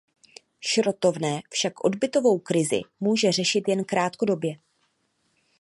[0.59, 4.57] Šrotovné však odbytovou krizi může řešit jen krátkodobě.